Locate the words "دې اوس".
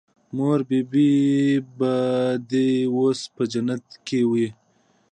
2.49-3.19